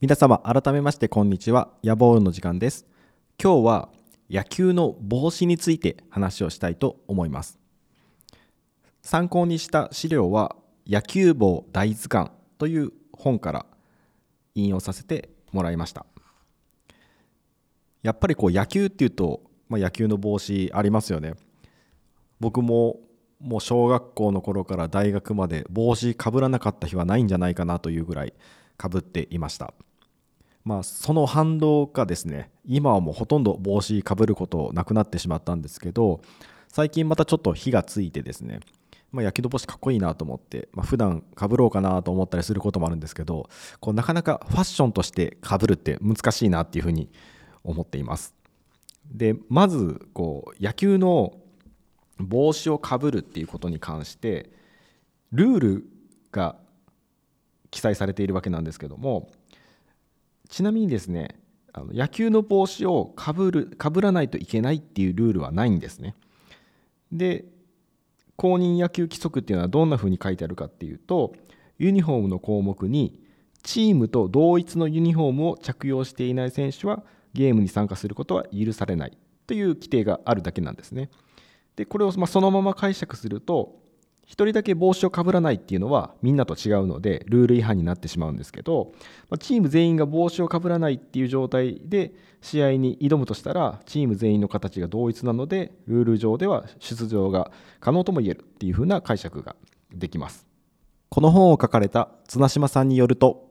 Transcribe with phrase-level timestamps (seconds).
[0.00, 1.68] 皆様改めましてこんにちは。
[1.82, 2.86] ヤボールの時間です。
[3.38, 3.88] 今日は
[4.30, 7.58] 野球の帽子について話をしたいと思います。
[9.02, 10.56] 参考にした資料は
[10.88, 13.66] 野球帽大図鑑という本から
[14.54, 16.06] 引用させてもらいました。
[18.02, 21.34] やっぱりこう野球っていうと、まあ、野球の帽子ありますよね。
[22.40, 23.00] 僕も
[23.38, 28.32] もう小学校の頃から大学まで帽子かぶらなかった日はないんじゃないかなというぐらい
[28.78, 29.74] かぶっていました。
[30.64, 36.20] まあ、その反動かですね今はもうほとんど帽子かぶることなくなってしまったんですけど
[36.68, 38.60] 最近またちょっと火がついてですね、
[39.10, 43.48] まあ、焼きの帽子かっこいいなと思って、まあ、普段かぶろうかなと思ったりすることもあるんですけど
[43.80, 47.10] こうなかなかファッションとしてかぶるって難しいなっていうふうに
[47.64, 48.34] 思っています。
[49.10, 51.34] でまずこう野球の
[52.18, 54.50] 帽子をかぶるっていうことに関して
[55.32, 55.84] ルール
[56.30, 56.56] が
[57.70, 59.30] 記載されているわけなんですけども
[60.50, 61.40] ちなみにですね
[61.72, 66.16] あの野球の帽子をかぶるかぶらないといけないっていうルールはないんですね。
[67.12, 67.44] で
[68.36, 71.34] 公認野球規則っていうのはどんなふうに書いてあるかっていうと
[71.78, 73.20] ユニフォームの項目に
[73.62, 77.04] チームと同一のユニフォームを着用していない選手は
[77.34, 79.16] ゲームに参加することは許されない
[79.46, 81.10] という規定があるだけなんですね。
[81.76, 83.78] でこれをまそのまま解釈すると
[84.30, 88.92] 1人だけ帽子をかぶらないっていうのはみんなと違うのでルール違反になってしまうんですけど
[89.40, 99.56] チーム全員が帽子をかぶらないっていう状態で試合に挑むとしたらチーム全員の形が同一なのでルール上では出場が可能とも言えるっていうふうな解釈が
[99.92, 100.46] できます。
[101.08, 103.50] この本を書かれた綱島さんによると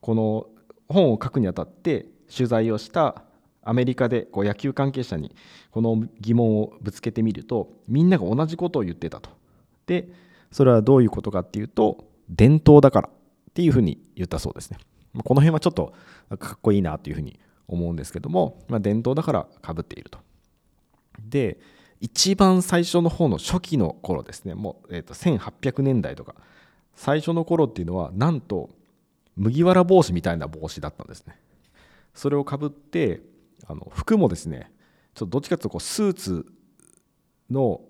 [0.00, 0.48] この
[0.88, 3.22] 本を書くにあたって取材をした
[3.62, 5.36] アメリカでこう野球関係者に
[5.70, 9.30] この疑問をぶつけてみるとみんなが同じことを言ってたと
[9.90, 10.08] で
[10.52, 14.78] それはどういうことかっていうと伝統だからっていうふうに言ったそうですね。
[15.24, 15.92] この辺はちょっと
[16.38, 20.20] かっこいいなというふうに思うんですけども、まあ、伝統だからかぶっていると。
[21.18, 21.58] で
[22.00, 24.54] 一番最初の方の初期の頃ですね。
[24.54, 26.36] もう、えー、と1800年代とか。
[26.94, 28.70] 最初の頃っていうのはなんと
[29.34, 31.36] 麦わら帽子みたいな帽子だったんですね。
[32.14, 33.22] それをかぶって
[33.66, 34.70] あの服もですね
[35.14, 36.46] ちょっとどっちかというとこうスーツ
[37.50, 37.80] の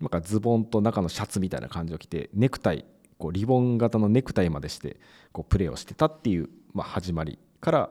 [0.00, 2.84] なんかズボンと中のシャツみたいな感じを着てネクタイ
[3.18, 4.98] こうリボン型のネクタイまでして
[5.32, 7.90] こうプレーをしてたっていう、まあ、始まりから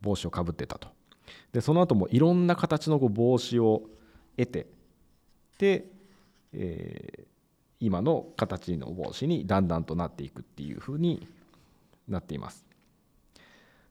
[0.00, 0.88] 帽子をかぶってたと。
[1.52, 3.82] でその後もいろんな形のこう帽子を
[4.36, 4.66] 得て
[5.58, 5.86] で、
[6.52, 7.24] えー、
[7.80, 11.26] 今の形の帽子にだんだんとなっていくっていうふうに
[12.08, 12.66] なっています。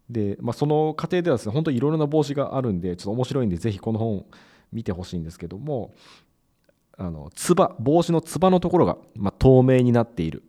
[0.09, 4.25] で、まあ、その過程ではですね本当にいろいろな帽子があるんでちょっと面白いんでぜひこの本
[4.73, 5.93] 見てほしいんですけども
[6.97, 10.43] あのつば帽子のつばのところが、まあ、透明になっている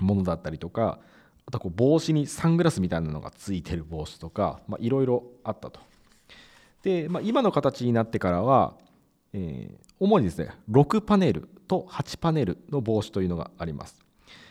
[0.00, 0.98] ものだったりとか
[1.46, 5.80] あとこう帽子にサングラスみたいなのがついてる帽子とかいろいろあったと。
[6.82, 8.74] で、まあ、今の形になってからは、
[9.32, 14.02] えー、主にですね6パネルと8パネルの帽子というのがあります。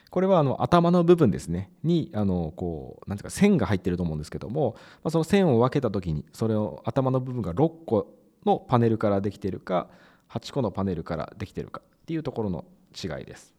[0.09, 8.13] これはあの頭の部分ですねにあのこうなんていうか線が入ってると思うんですけども、ま、その線を分けた時にそれを頭の部分が6個
[8.45, 9.87] のパネルからできているか
[10.29, 13.53] 8個のパネルからできているかっていうところの違いです。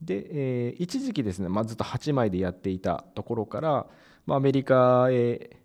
[0.00, 3.86] で、えー、一時期ですね、まあ、ずっと8枚でやっていたところから、
[4.26, 5.58] まあ、アメリカへ、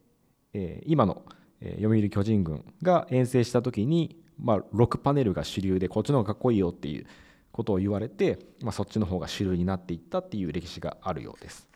[0.54, 1.24] えー、今の、
[1.62, 7.06] えー、読売巨人軍が遠征した時に、まあ、6パネルが主流でこっちの方がかっこいいよっていう
[7.54, 11.70] ことを言われて、まあ、そっちの方が主流になっていったっていう歴史があるようです。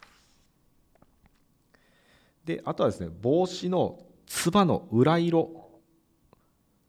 [2.43, 3.99] であとはですね帽子の
[4.29, 5.49] つばの裏色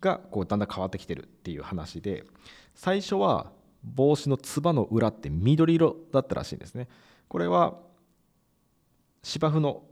[0.00, 2.24] がこうだんだん変わってきてるっていう話で
[2.74, 3.50] 最初は
[3.82, 6.86] 帽子のつばの裏って緑色だったらしいんですね。
[7.28, 7.78] これは
[9.22, 9.82] 芝生の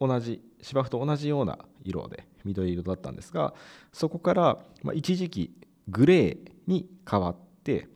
[0.00, 3.52] 同じ芝生と同じような色で緑色だったんですが
[3.92, 4.58] そこから
[4.94, 5.50] 一時期
[5.88, 7.88] グレーに変わって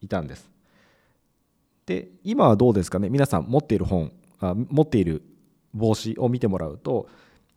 [0.00, 0.50] いたんです。
[1.86, 3.08] で今はどうですかね？
[3.08, 5.22] 皆さん持っている本あ持っている
[5.72, 7.08] 帽子を見てもらうと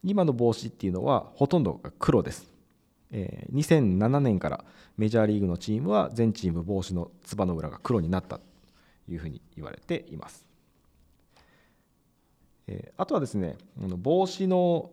[0.06, 2.48] 今の帽子っていうのはほとんどが黒です。
[3.12, 4.64] えー、2007年から
[4.98, 8.44] メジャーリーグのチームは全チーム帽子のつばの裏が黒になったと
[9.10, 10.46] いうふうに言われています。
[12.68, 14.92] えー、あとはですね帽子の、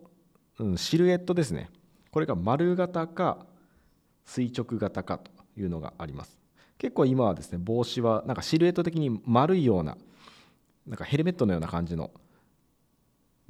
[0.59, 1.69] うん、シルエットですね。
[2.11, 3.45] これが丸型か
[4.25, 6.39] 垂直型かというのがあります。
[6.79, 9.95] 結構今はですね帽子はなんかシルエット的に丸いような
[10.87, 12.11] なんかヘルメットのような感じの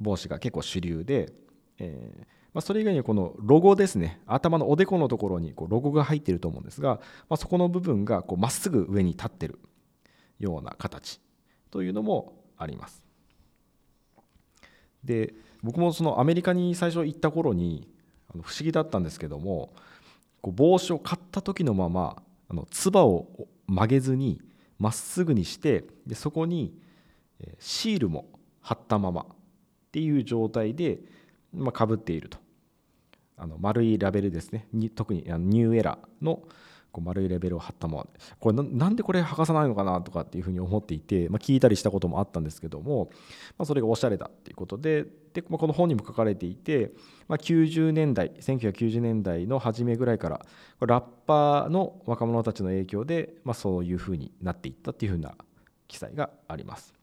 [0.00, 1.32] 帽子が結構主流で、
[1.78, 4.20] えーまあ、それ以外にこのロゴですね。
[4.26, 9.58] 頭のおでこのところにこうロゴが入っていると思うんですが、まあ、そこの部分がまっすぐ上に立ってる
[10.38, 11.20] ような形
[11.72, 13.04] というのもあります。
[15.02, 17.88] で僕もそのアメリカに最初行った頃に
[18.30, 19.74] 不思議だったんですけども
[20.40, 24.40] こう帽子を買った時のままあのつばを曲げずに
[24.78, 26.72] まっすぐにしてでそこに
[27.58, 28.26] シールも
[28.60, 29.26] 貼ったままっ
[29.92, 30.98] ていう状態で、
[31.54, 32.38] まあ、かぶっていると。
[33.36, 34.68] あの丸いラベルですね。
[34.94, 36.42] 特にあのニューエラーの
[36.94, 38.06] こう丸いレベルを貼ったまま
[38.38, 43.10] これなんでこれ剥がさないのかなとかっていうふうに思っていて、まあ、聞いたりしたこともあったんですけども、
[43.58, 46.92] まあ、それがおしゃれだっていうことでで、まあ、この本にも書かれていて、
[47.26, 50.46] まあ、90年代1990年代の初めぐらいから
[50.86, 55.34] ラッパーの若者たちの影響で、まあ、そういうふうになっていったっていうふうな
[55.88, 56.94] 記載があります。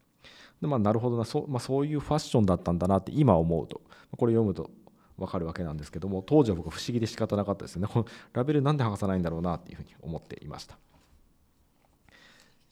[0.62, 1.24] でまあ、なるほどな。
[1.24, 3.82] そ,、まあ、そういうファッションだったんだなって今思うと。
[4.16, 4.70] これ読むと
[5.18, 7.88] 分かるわけなんですけども当時は僕不思議で仕方なかったですね。
[8.32, 10.78] ラベルなんで剥がさないんだろうなっていうふうに思っていました。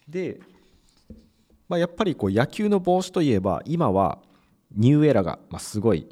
[0.08, 0.40] で、
[1.68, 4.18] まあ、やっぱりこう野球の帽子といえば今は
[4.76, 6.06] ニューエラがすごい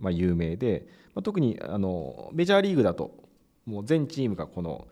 [0.00, 0.86] 有名で、
[1.24, 3.10] 特にあのメジャーリーグだと
[3.64, 4.86] もう全チームがこの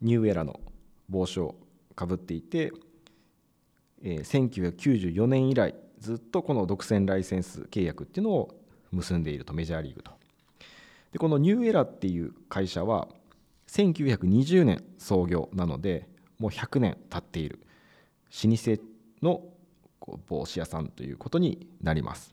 [0.00, 0.58] ニューエラの
[1.08, 1.54] 帽子を
[1.94, 2.72] かぶっていて、
[4.08, 8.54] えー、1994年以来ずっとこの独占ライセンス契約っていうのを
[8.92, 10.12] 結んでいるとメジャーリーグと。
[11.10, 13.08] でこのニューエラっていう会社は
[13.68, 16.08] 1920年創業なので
[16.38, 17.58] もう100年経っている
[18.44, 18.82] 老舗
[19.22, 19.42] の
[20.28, 22.32] 帽子屋さんということになります、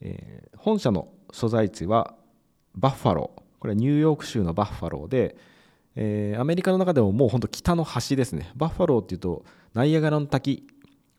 [0.00, 2.14] えー、本社の所在地は
[2.74, 3.42] バッファロー。
[3.58, 5.36] これはニューヨーク州のバッファローで、
[5.96, 8.52] えー、アメリカの中でももう本当北の端ですね。
[8.56, 9.44] バッファローっていうと
[9.74, 10.66] ナイアガラの滝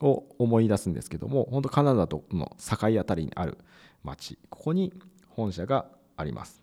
[0.01, 3.57] を思い出すんですけども本当カナダとの境あたりにある
[4.03, 4.93] 町ここに
[5.29, 5.85] 本社が
[6.15, 6.61] あります、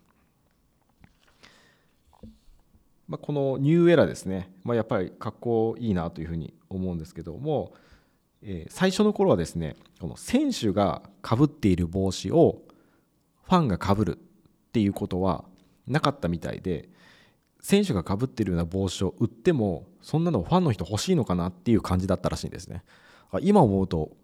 [3.07, 7.73] まあ、このニューエラですね、まあ、やっぱり格好いいなというふうに思うんですけども、
[8.41, 12.61] えー、最初の頃はですねこの選手がかぶっている帽子を
[13.43, 15.45] ファンがかぶるっていうことは
[15.87, 16.89] なかったみたいで
[17.61, 22.83] 選手がかぶっているような帽子を売ってもそんなのファンの人欲しいのかなっていう感じだったらしいんですね。
[23.41, 24.15] 今思うと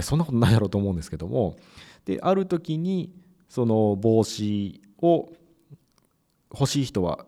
[0.00, 1.56] そんなことないだろうと思うんですけども
[2.04, 3.12] である時に
[3.48, 5.32] その帽子を
[6.52, 7.26] 欲しい人はっ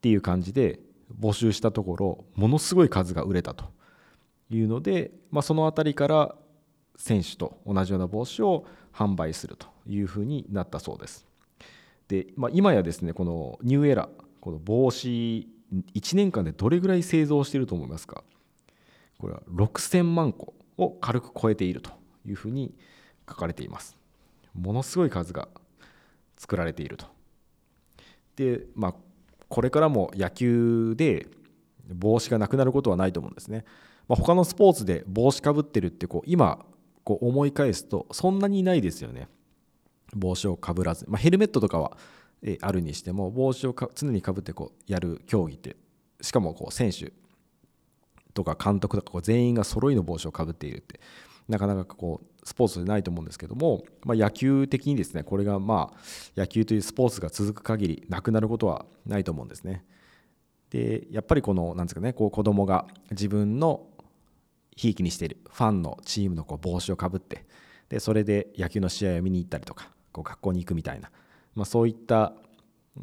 [0.00, 0.80] ていう感じで
[1.18, 3.66] 募集したところものすごい数が売れたと。
[4.50, 6.34] いうので、まあ、その辺りから
[6.96, 9.74] 選手と同じような帽子を販売すると。
[9.86, 11.26] いうふうになったそうです。
[12.08, 14.08] で、まあ、今やですねこのニューエラ
[14.40, 15.48] この帽子
[15.94, 18.22] 1年間でどれぐらい製造していると思いますか？
[19.18, 21.90] これは6000万個を軽く超えていると
[22.26, 22.74] いうふうに
[23.28, 23.96] 書かれています。
[24.54, 25.48] ものすごい数が
[26.36, 27.06] 作られていると。
[28.36, 28.94] でまあ
[29.48, 31.28] これからも野球で
[31.86, 33.64] 帽子がなくなることはないと思うんですね、
[34.08, 36.64] まあ、他のスポーツで帽子かぶってるってこう今
[37.04, 39.28] こう思い返すとそんなにないですよね。
[40.14, 41.96] 帽子をかぶらず、まあ、ヘルメットとかは
[42.60, 45.76] あるにしても帽子を常にかぶってこうやる競技って
[46.20, 47.12] しかもこう選手
[48.34, 51.00] とか監督とかこう全員が揃いの帽子をかぶっているって
[51.48, 55.98] なかなかこうスポーツでないと思うんですけども、まあ、野球的にですねこれがまあ
[56.36, 59.84] 野球というスポーツが続く限りなくなることはないと思うんですね。
[60.70, 63.86] でやっぱりこのなんですかねこう子供が自分の
[64.76, 67.46] ひいきにしているファンのチームのこう帽子をかぶって
[67.88, 71.10] でそれで野球の試合を見に行ったりとかこう学校に行くみたいな、
[71.54, 72.32] まあ、そういった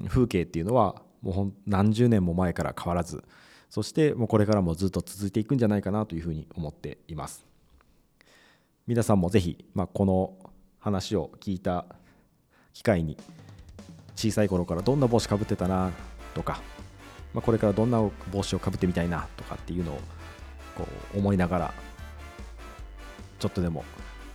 [0.07, 3.23] 風景っていうのはもう何十年も前から変わらず
[3.71, 7.45] そしてもうこれからもずっと続いていくんじゃないかなというふうに思っています。
[8.85, 10.33] 皆さんもぜひ、まあ、この
[10.79, 11.85] 話を聞いた
[12.73, 13.15] 機会に
[14.17, 15.91] 小さい頃からどんな帽子かぶってたな
[16.33, 16.59] とか、
[17.33, 18.01] まあ、これからどんな
[18.33, 19.99] 帽子をかぶってみたいなとかっていうのを
[20.75, 20.85] こ
[21.15, 21.73] う思いながら
[23.39, 23.85] ちょっとでも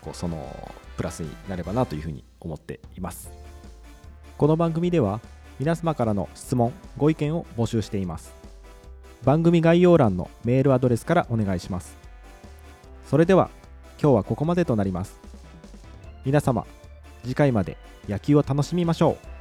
[0.00, 3.31] こうそのプラスになればなというふうに思っています
[4.38, 5.21] この番組では
[5.59, 8.46] 皆様からの質問ご意見を募集しています
[9.25, 11.97] 番組概要欄のメールアドレスからお願いします。
[13.07, 13.51] それでは
[14.01, 15.21] 今日はここまでとなります。
[16.25, 16.67] 皆様
[17.23, 17.77] 次回まで
[18.09, 19.36] 野球を楽しみましょう。